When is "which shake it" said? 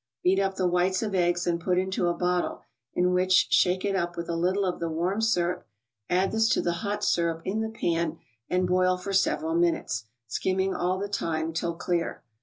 3.13-3.95